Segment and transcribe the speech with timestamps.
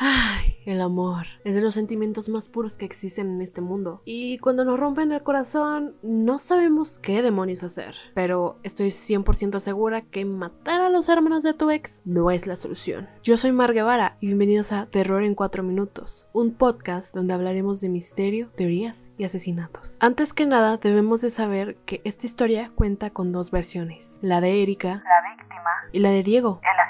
[0.00, 4.00] Ay, el amor es de los sentimientos más puros que existen en este mundo.
[4.04, 7.96] Y cuando nos rompen el corazón, no sabemos qué demonios hacer.
[8.14, 12.54] Pero estoy 100% segura que matar a los hermanos de tu ex no es la
[12.54, 13.08] solución.
[13.24, 17.80] Yo soy Mar Guevara y bienvenidos a Terror en 4 Minutos, un podcast donde hablaremos
[17.80, 19.96] de misterio, teorías y asesinatos.
[19.98, 24.62] Antes que nada, debemos de saber que esta historia cuenta con dos versiones, la de
[24.62, 26.87] Erika, la víctima, y la de Diego, el asesino.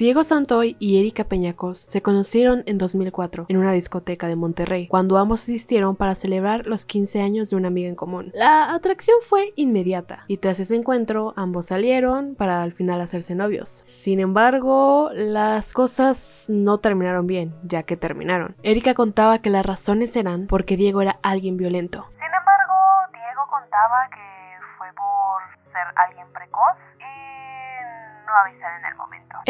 [0.00, 5.18] Diego Santoy y Erika Peñacos se conocieron en 2004 en una discoteca de Monterrey, cuando
[5.18, 8.30] ambos asistieron para celebrar los 15 años de una amiga en común.
[8.32, 13.82] La atracción fue inmediata y tras ese encuentro ambos salieron para al final hacerse novios.
[13.84, 18.56] Sin embargo, las cosas no terminaron bien, ya que terminaron.
[18.62, 22.06] Erika contaba que las razones eran porque Diego era alguien violento.
[22.12, 22.74] Sin embargo,
[23.12, 28.89] Diego contaba que fue por ser alguien precoz y no avisar en.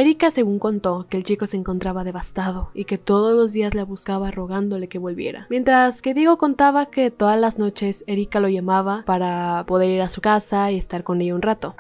[0.01, 3.85] Erika según contó que el chico se encontraba devastado y que todos los días la
[3.85, 5.47] buscaba rogándole que volviera.
[5.51, 10.09] Mientras que Diego contaba que todas las noches Erika lo llamaba para poder ir a
[10.09, 11.74] su casa y estar con ella un rato.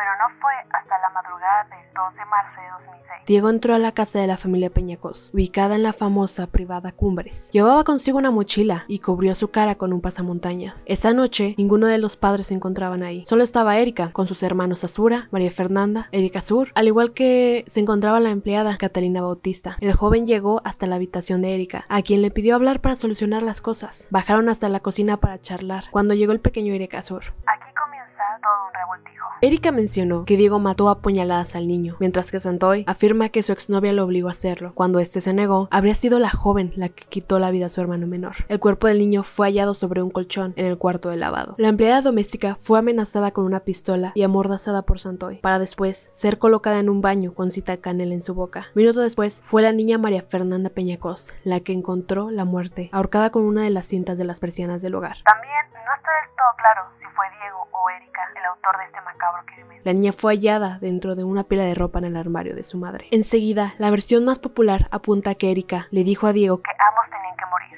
[2.10, 3.26] 2 de marzo de 2006.
[3.26, 7.50] Diego entró a la casa de la familia Peñacos, ubicada en la famosa privada Cumbres.
[7.52, 10.82] Llevaba consigo una mochila y cubrió su cara con un pasamontañas.
[10.86, 13.24] Esa noche, ninguno de los padres se encontraban ahí.
[13.26, 17.80] Solo estaba Erika, con sus hermanos Azura, María Fernanda, Erika Sur, al igual que se
[17.80, 19.76] encontraba la empleada Catalina Bautista.
[19.80, 23.42] El joven llegó hasta la habitación de Erika, a quien le pidió hablar para solucionar
[23.42, 24.08] las cosas.
[24.10, 27.22] Bajaron hasta la cocina para charlar, cuando llegó el pequeño Erika Sur.
[27.46, 27.59] Aquí
[29.42, 33.52] Erika mencionó que Diego mató a puñaladas al niño, mientras que Santoy afirma que su
[33.52, 34.72] exnovia lo obligó a hacerlo.
[34.74, 37.80] Cuando este se negó, habría sido la joven la que quitó la vida a su
[37.80, 38.36] hermano menor.
[38.48, 41.54] El cuerpo del niño fue hallado sobre un colchón en el cuarto de lavado.
[41.56, 46.38] La empleada doméstica fue amenazada con una pistola y amordazada por Santoy, para después ser
[46.38, 48.66] colocada en un baño con cita canela en su boca.
[48.74, 53.44] Minuto después, fue la niña María Fernanda Peñacos la que encontró la muerte, ahorcada con
[53.44, 55.16] una de las cintas de las persianas del hogar.
[55.24, 56.99] También no está del todo claro
[58.36, 59.80] el autor de este macabro crimen.
[59.84, 62.78] La niña fue hallada dentro de una pila de ropa en el armario de su
[62.78, 63.06] madre.
[63.10, 66.99] Enseguida, la versión más popular apunta a que Erika le dijo a Diego Que morir.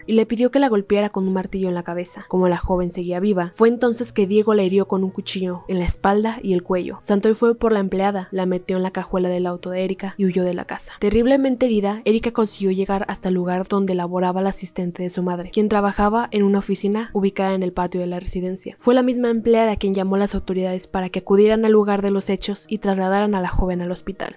[0.06, 2.24] Y le pidió que la golpeara con un martillo en la cabeza.
[2.28, 5.78] Como la joven seguía viva, fue entonces que Diego la hirió con un cuchillo en
[5.78, 6.98] la espalda y el cuello.
[7.00, 10.26] Santoy fue por la empleada, la metió en la cajuela del auto de Erika y
[10.26, 10.92] huyó de la casa.
[10.98, 15.50] Terriblemente herida, Erika consiguió llegar hasta el lugar donde laboraba la asistente de su madre,
[15.50, 18.76] quien trabajaba en una oficina ubicada en el patio de la residencia.
[18.78, 22.10] Fue la misma empleada quien llamó a las autoridades para que acudieran al lugar de
[22.10, 24.36] los hechos y trasladaran a la joven al hospital.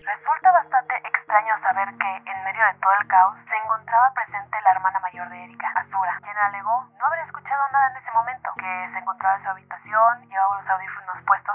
[2.67, 6.87] De todo el caos, se encontraba presente la hermana mayor de Erika, Azura, quien alegó
[6.97, 10.69] no haber escuchado nada en ese momento, que se encontraba en su habitación, llevaba los
[10.69, 11.54] audífonos puestos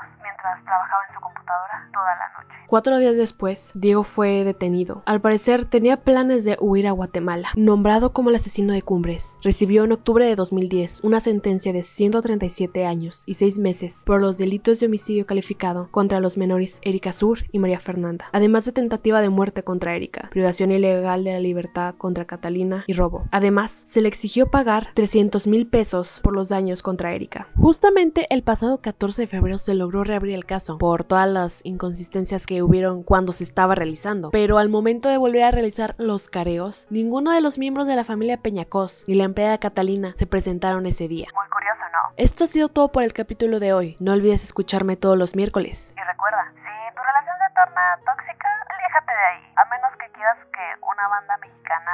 [2.71, 5.03] Cuatro días después, Diego fue detenido.
[5.05, 7.49] Al parecer, tenía planes de huir a Guatemala.
[7.57, 12.87] Nombrado como el asesino de Cumbres, recibió en octubre de 2010 una sentencia de 137
[12.87, 17.41] años y 6 meses por los delitos de homicidio calificado contra los menores Erika Sur
[17.51, 21.97] y María Fernanda, además de tentativa de muerte contra Erika, privación ilegal de la libertad
[21.99, 23.25] contra Catalina y robo.
[23.33, 27.49] Además, se le exigió pagar 300 mil pesos por los daños contra Erika.
[27.57, 32.47] Justamente el pasado 14 de febrero se logró reabrir el caso por todas las inconsistencias
[32.61, 36.87] que hubieron cuando se estaba realizando, pero al momento de volver a realizar los careos,
[36.91, 41.09] ninguno de los miembros de la familia Peñacos ni la empleada Catalina se presentaron ese
[41.09, 41.29] día.
[41.35, 42.13] Muy curioso, ¿no?
[42.19, 43.97] Esto ha sido todo por el capítulo de hoy.
[43.99, 45.95] No olvides escucharme todos los miércoles.
[45.97, 50.37] Y recuerda, si tu relación se torna tóxica, aléjate de ahí, a menos que quieras
[50.53, 51.93] que una banda mexicana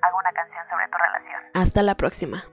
[0.00, 1.42] haga una canción sobre tu relación.
[1.52, 2.44] Hasta la próxima.